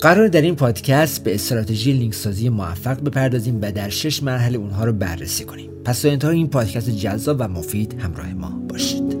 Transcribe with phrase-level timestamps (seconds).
[0.00, 4.84] قراره در این پادکست به استراتژی لینک سازی موفق بپردازیم و در شش مرحله اونها
[4.84, 5.70] رو بررسی کنیم.
[5.84, 9.18] پس تا انتهای این پادکست جذاب و مفید همراه ما باشید.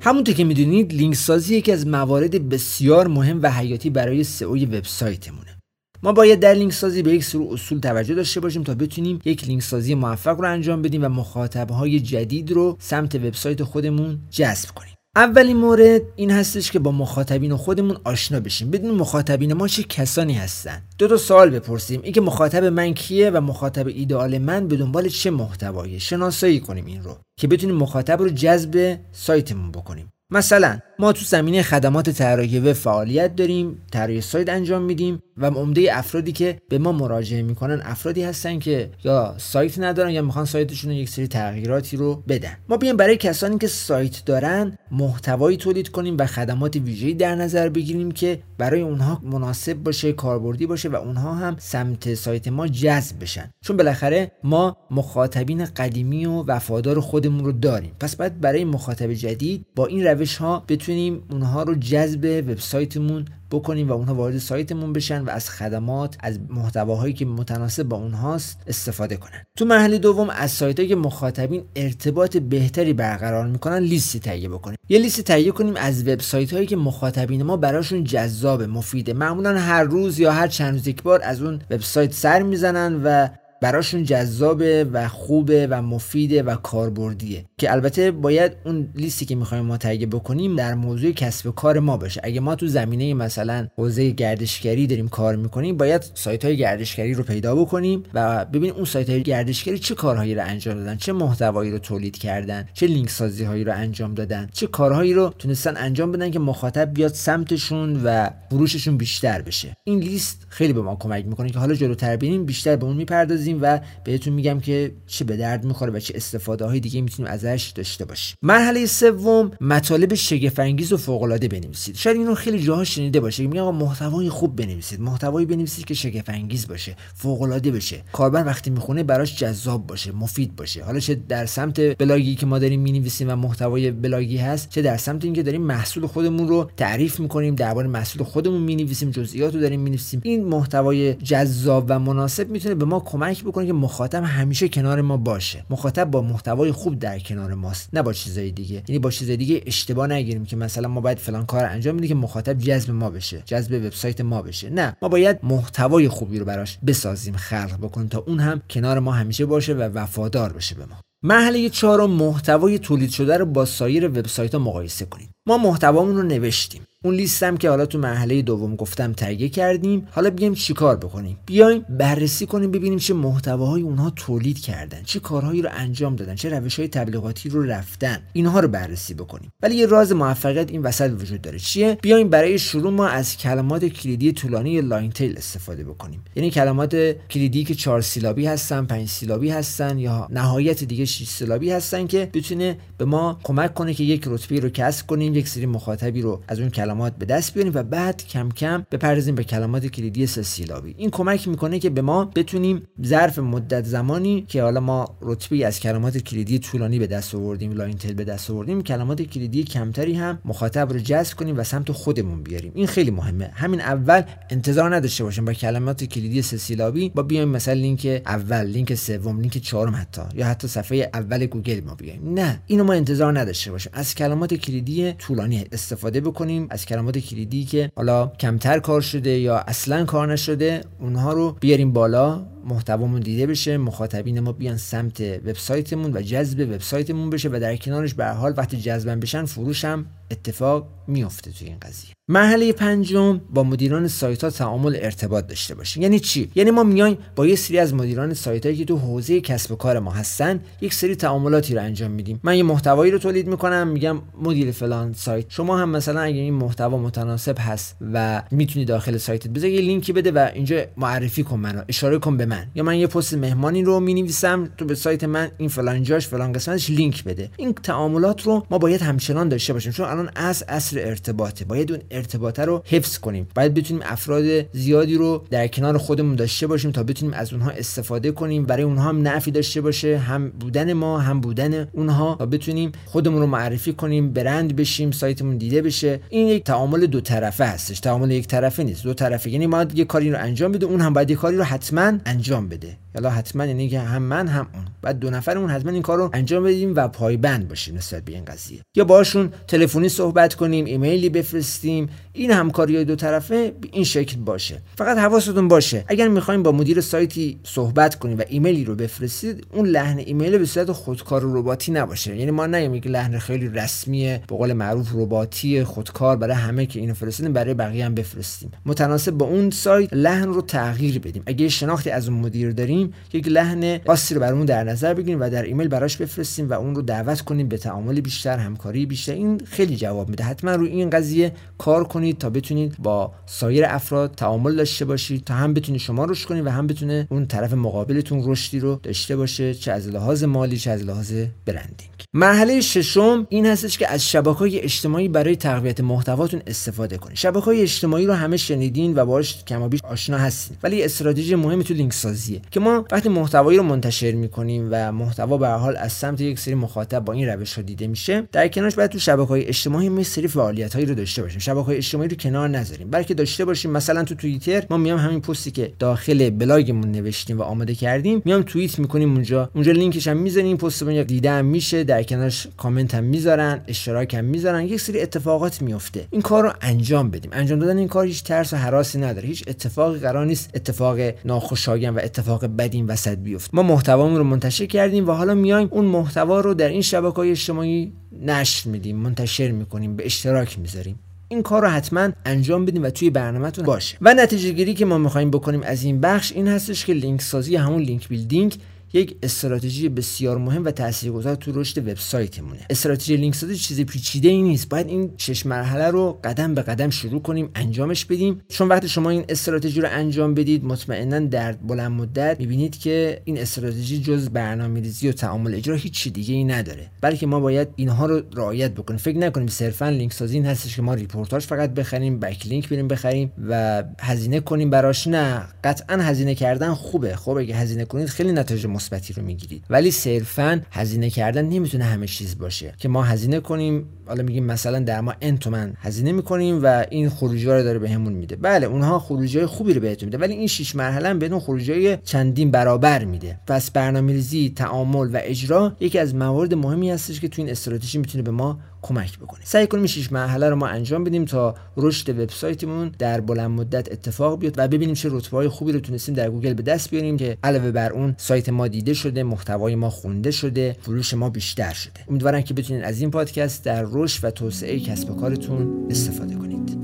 [0.00, 5.58] همونطور که می‌دونید لینک سازی یکی از موارد بسیار مهم و حیاتی برای سئو وبسایتمونه.
[6.02, 9.44] ما باید در لینک سازی به یک سری اصول توجه داشته باشیم تا بتونیم یک
[9.44, 14.97] لینک سازی موفق رو انجام بدیم و مخاطبهای جدید رو سمت وبسایت خودمون جذب کنیم.
[15.18, 18.70] اولین مورد این هستش که با مخاطبین خودمون آشنا بشیم.
[18.70, 22.00] بدونیم مخاطبین ما چه کسانی هستن؟ دو تا سوال بپرسیم.
[22.02, 27.02] اینکه مخاطب من کیه و مخاطب ایدئال من به دنبال چه محتوایی شناسایی کنیم این
[27.02, 30.12] رو که بتونیم مخاطب رو جذب سایتمون بکنیم.
[30.30, 35.22] مثلا ما تو زمینه خدمات طراحی و فعالیت داریم طراحی سایت انجام میدیم.
[35.40, 40.22] و عمده افرادی که به ما مراجعه می‌کنن افرادی هستن که یا سایت ندارن یا
[40.22, 42.56] می‌خوان سایتشون یک سری تغییراتی رو بدن.
[42.68, 47.68] ما بیایم برای کسانی که سایت دارن محتوایی تولید کنیم و خدمات ویژه‌ای در نظر
[47.68, 53.20] بگیریم که برای اونها مناسب باشه کاربردی باشه و اونها هم سمت سایت ما جذب
[53.20, 53.50] بشن.
[53.60, 57.92] چون بالاخره ما مخاطبین قدیمی و وفادار خودمون رو داریم.
[58.00, 63.88] پس باید برای مخاطب جدید با این روش ها بتونیم اونها رو جذب وبسایتمون بکنیم
[63.88, 69.16] و اونها وارد سایتمون بشن و از خدمات از محتواهایی که متناسب با اونهاست استفاده
[69.16, 69.44] کنن.
[69.56, 74.76] تو مرحله دوم از سایتایی که مخاطبین ارتباط بهتری برقرار می‌کنن لیستی تهیه بکنیم.
[74.88, 79.82] یه لیست تهیه کنیم از وبسایت هایی که مخاطبین ما براشون جذاب مفیده معمولا هر
[79.82, 83.28] روز یا هر چند روز یک بار از اون وبسایت سر می‌زنن و
[83.62, 87.44] براشون جذابه و خوبه و مفیده و کاربردیه.
[87.58, 91.96] که البته باید اون لیستی که می‌خوایم ما تهیه بکنیم در موضوع کسب کار ما
[91.96, 92.20] باشه.
[92.24, 97.22] اگه ما تو زمینه مثلا حوزه گردشگری داریم کار می‌کنیم باید سایت های گردشگری رو
[97.22, 101.70] پیدا بکنیم و ببینیم اون سایت های گردشگری چه کارهایی رو انجام دادن چه محتوایی
[101.70, 106.12] رو تولید کردن چه لینک سازی هایی رو انجام دادن چه کارهایی رو تونستن انجام
[106.12, 109.76] بدن که مخاطب بیاد سمتشون و فروششون بیشتر بشه.
[109.84, 113.47] این لیست خیلی به ما کمک می‌کنه که حالا جلوتر ببینیم بیشتر به اون می‌پردازیم.
[113.54, 117.72] و بهتون میگم که چه به درد می‌خوره و چه استفاده های دیگه می‌تونیم ازش
[117.74, 118.36] داشته باشیم.
[118.42, 121.96] مرحله سوم مطالب شگفت و فوق العاده بنویسید.
[121.96, 125.00] شاید اینو خیلی جاها شنیده باشید میگن آقا محتوای خوب بنویسید.
[125.00, 128.02] محتوایی بنویسید که شگفت باشه فوق العاده بشه.
[128.12, 130.84] کاربر وقتی می‌خونه براش جذاب باشه مفید باشه.
[130.84, 134.96] حالا چه در سمت بلاگی که ما داریم می‌نویسیم و محتوای بلاگی هست چه در
[134.96, 139.80] سمت اینکه داریم محصول خودمون رو تعریف می‌کنیم درباره محصول خودمون می‌نویسیم جزئیات رو داریم
[139.80, 140.20] می‌نویسیم.
[140.24, 145.00] این محتوای جذاب و مناسب می‌تونه به ما کمک کمک بکنه که مخاطب همیشه کنار
[145.00, 145.64] ما باشه.
[145.70, 148.82] مخاطب با محتوای خوب در کنار ماست نه با چیزای دیگه.
[148.88, 152.14] یعنی با چیزای دیگه اشتباه نگیریم که مثلا ما باید فلان کار انجام بدیم که
[152.14, 154.70] مخاطب جذب ما بشه جذب وبسایت ما بشه.
[154.70, 159.12] نه ما باید محتوای خوبی رو براش بسازیم خلق بکنیم تا اون هم کنار ما
[159.12, 160.96] همیشه باشه و وفادار بشه به ما.
[161.22, 165.30] مرحله چهارم محتوای تولید شده رو با سایر وبسایت ها مقایسه کنیم.
[165.48, 166.82] ما محتوامون رو نوشتیم.
[167.04, 170.08] اون لیستم که حالا تو مرحله دوم گفتم تهیه کردیم.
[170.10, 175.62] حالا بیایم چیکار بکنیم؟ بیایم بررسی کنیم ببینیم چه محتواهایی اونها تولید کردن چه کارهایی
[175.62, 178.22] رو انجام دادن چه روش های تبلیغاتی رو رفتن.
[178.32, 179.52] اینها رو بررسی بکنیم.
[179.62, 181.58] ولی یه راز موفقیت این وسط وجود داره.
[181.58, 186.24] چیه؟ بیایم برای شروع ما از کلمات کلیدی طولانی long tail استفاده بکنیم.
[186.36, 191.70] یعنی کلمات کلیدی که چهار سیلابی هستن پنج سیلابی هستن یا نهایت دیگه 6 سیلابی
[191.70, 195.66] هستن که بتونه به ما کمک کنه که یک رتبه رو کسب کنیم یک سری
[195.66, 199.86] مخاطبی رو از اون کلمات به دست بیاریم و بعد کم کم بپردازیم به کلمات
[199.86, 204.80] کلیدی سه سیلابی این کمک می‌کنه که به ما بتونیم ظرف مدت زمانی که حالا
[204.80, 209.22] ما رتبه از کلمات کلیدی طولانی به دست آوردیم long tail به دست آوردیم کلمات
[209.22, 212.72] کلیدی کمتری هم مخاطب رو جذب کنیم و سمت خودمون بیاریم.
[212.74, 213.50] این خیلی مهمه.
[213.54, 218.66] همین اول انتظار نداشته باشیم با کلمات کلیدی سه سیلابی با بیایم مثلا لینک اول
[218.66, 222.34] لینک سوم لینک چهارم حتی یا حتی صفحه اول گوگل ما بیایم.
[222.34, 222.60] نه.
[222.66, 223.92] اینو ما انتظار نداشته باشیم.
[223.94, 229.58] از کلمات کلیدی طولانی استفاده بکنیم از کلمات کلیدی که حالا کمتر کار شده یا
[229.58, 232.46] اصلا کار نشده اونها رو بیاریم بالا.
[232.68, 238.14] محتوامون دیده بشه مخاطبین ما بیان سمت وبسایتمون و جذب وبسایتمون بشه و در کنارش
[238.14, 242.10] به حال وقتی جذبن بشن فروش هم اتفاق میفته توی این قضیه.
[242.30, 247.18] مرحله پنجم با مدیران سایت ها تعامل ارتباط داشته باشیم یعنی چی؟ یعنی ما میایم
[247.36, 250.60] با یه سری از مدیران سایت هایی که تو حوزه کسب و کار ما هستن
[250.80, 252.40] یک سری تعاملاتی رو انجام میدیم.
[252.42, 255.44] من یه محتوایی رو تولید می‌کنم میگم مدیر فلان سایت.
[255.48, 260.12] شما هم مثلا اگه این محتوا متناسب هست و می‌تونی داخل سایتت بذار یه لینکی
[260.12, 262.57] بده و اینجا معرفی کن منو اشاره کن به من.
[262.58, 262.66] من.
[262.74, 266.28] یا من یه پست مهمانی رو می نویسم تو به سایت من این فلان جاش
[266.28, 267.50] فلان قسمتش لینک بده.
[267.56, 269.92] این تعاملات رو ما باید همچنان داشته باشیم.
[269.92, 271.64] چون الان از اصل ارتباطه.
[271.64, 273.48] باید اون ارتباطه رو حفظ کنیم.
[273.54, 278.30] باید بتونیم افراد زیادی رو در کنار خودمون داشته باشیم تا بتونیم از اونها استفاده
[278.30, 278.66] کنیم.
[278.66, 280.18] برای اونها هم نفعی داشته باشه.
[280.18, 282.36] هم بودن ما هم بودن اونها.
[282.38, 286.20] تا بتونیم خودمون رو معرفی کنیم برند بشیم سایتمون دیده بشه.
[286.28, 288.00] این یک تعامل دو طرفه هستش.
[288.00, 289.04] تعامل یک طرفه نیست.
[289.04, 289.50] دو طرفه.
[289.50, 292.47] یعنی ما یه کاری رو انجام بده اون هم باید یه کاری رو حتما انجام
[292.56, 292.96] بده.
[293.14, 294.84] حالا حتما یعنی که هم من هم اون.
[295.02, 298.44] بعد دو نفرمون حتما این کار رو انجام بدیم و پایبند باشیم نسبت به این
[298.44, 298.80] قضیه.
[298.96, 302.08] یا باشون تلفنی صحبت کنیم ایمیلی بفرستیم.
[302.32, 304.82] این همکاری دو طرفه به این شکل باشه.
[304.96, 306.04] فقط حواستون باشه.
[306.08, 310.66] اگر می‌خوایم با مدیر سایتی صحبت کنیم و ایمیلی رو بفرستید اون لحن ایمیل به
[310.66, 312.36] صورت خودکار و رباتی نباشه.
[312.36, 317.00] یعنی ما نگیم که لحن خیلی رسمیه به قول معروف رباتی خودکار برای همه که
[317.00, 318.70] اینو فرستیم برای بقیه هم بفرستیم.
[318.86, 321.42] متناسب با اون سایت لحن رو تغییر بدیم.
[321.46, 325.50] اگه شناختی از اون مدیر داریم یک لحن خاصی رو برامون در نظر بگیریم و
[325.50, 329.32] در ایمیل براش بفرستیم و اون رو دعوت کنیم به تعامل بیشتر همکاری بیشتر.
[329.32, 330.44] این خیلی جواب میده.
[330.44, 335.54] حتما روی این قضیه کار کنید تا بتونید با سایر افراد تعامل داشته باشید تا
[335.54, 339.74] هم بتونید شما رشد کنید و هم بتونه اون طرف مقابلتون رشدی رو داشته باشه
[339.74, 341.32] چه از لحاظ مالی چه از لحاظ
[341.66, 342.10] branding.
[342.34, 347.36] مرحله ششم این هستش که از شبکه های اجتماعی برای تقویت محتواتون استفاده کنید.
[347.36, 350.76] شبکه های اجتماعی رو همه شنیدین و باهاش کمابیش آشنا هستین.
[350.82, 355.58] ولی استراتژی مهمی تو لینک سازیه که ما وقتی محتوایی رو منتشر می‌کنیم و محتوا
[355.58, 358.94] به حال از سمت یک سری مخاطب با این روش ها دیده میشه در کنارش
[358.94, 361.58] باید تو شبکه های اجتماعی ما سری فعالیت هایی رو داشته باشیم.
[361.58, 363.10] شبکه های اجتماعی رو کنار نذاریم.
[363.10, 363.90] بلکه داشته باشیم.
[363.90, 368.62] مثلا تو توییتر ما میام همین پستی که داخل بلاگمون نوشتیم و آماده کردیم میام
[368.62, 369.70] توییت می‌کنیم اونجا.
[369.74, 370.76] اونجا لینکش هم می‌ذاریم.
[370.76, 372.04] پست رو دیده هم میشه.
[372.04, 373.80] در کنارش کامنت هم می‌ذارن.
[373.88, 374.84] اشتراک هم می‌ذارن.
[374.84, 377.50] یک سری اتفاقات میفته این کار رو انجام بدیم.
[377.54, 379.48] انجام دادن این کار هیچ ترس و هراسی نداره.
[379.48, 380.70] هیچ اتفاقی قرار نیست.
[380.74, 383.76] اتفاق ناخوشایند و اتفاق بدی وسط بیفته.
[383.76, 388.12] ما محتوامون رو منتشر کردیم و حالا میایم اون محتوا رو در این شبکه اجتماعی
[388.42, 391.18] نشر میدیم منتشر می‌کنیم به اشتراک می‌ذاریم.
[391.48, 394.18] این کار رو حتما انجام بدیم و توی برنامهتون باشه.
[394.20, 397.76] و نتیجه گیری که ما می‌خوایم بکنیم از این بخش این هستش که لینک سازی
[397.76, 398.76] همون link building
[399.12, 402.80] یک استراتژی بسیار مهم و تاثیرگذار تو رشد وبسایتمونه.
[402.90, 404.88] استراتژی لینک سازی چیز پیچیده ای نیست.
[404.88, 408.60] باید این شش مرحله رو قدم به قدم شروع کنیم انجامش بدیم.
[408.68, 413.58] چون وقتی شما این استراتژی رو انجام بدید مطمئنا در بلند مدت می‌بینید که این
[413.58, 417.10] استراتژی جز برنامه‌ریزی و تعامل اجرا هیچ دیگه ای نداره.
[417.20, 419.18] بلکه ما باید اینها رو رعایت بکنیم.
[419.18, 423.52] فکر نکنیم صرفا لینک سازی این هستش که ما رپورتاژ فقط بخریم backlink بریم بخریم
[423.68, 425.26] و هزینه کنیم براش.
[425.26, 427.36] نه قطعا هزینه کردن خوبه.
[427.36, 429.84] خب اگه هزینه کنید خیلی نتایج مثبتی رو می‌گیرید.
[429.90, 432.94] ولی صرفا هزینه کردن نمی‌تونه همه چیز باشه.
[432.98, 437.28] که ما هزینه کنیم حالا میگیم مثلا در ما n تومن هزینه می‌کنیم و این
[437.28, 438.56] خروجی رو داره بهمون به میده.
[438.56, 442.70] بله اونها خروجی خوبی رو بهتون میده ولی این شش مرحله هم بهتون خروجی چندین
[442.70, 443.60] برابر میده.
[443.66, 448.44] پس برنامه‌ریزی تعامل و اجرا یکی از موارد مهمی هستش که تو این استراتژی می‌تونه
[448.44, 449.60] به ما کمک بکنه.
[449.64, 454.58] سعی کنیم شش مرحله رو ما انجام بدیم تا رشد وبسایتمون در بلند مدت اتفاق
[454.58, 457.90] بیاد و ببینیم چه رتبه خوبی رو تونستیم در گوگل به دست بیاریم که علاوه
[457.90, 462.20] بر اون سایت ما دیده شده محتوای ما خونده شده فروش ما بیشتر شده.
[462.28, 466.98] امیدوارم که بتونید از این پادکست در رشد و توسعه کسب و کارتون استفاده کنید.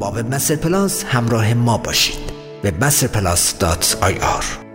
[0.00, 2.36] با وبمستر پلاس همراه ما باشید.
[2.64, 4.65] وبمسترپلاس.ir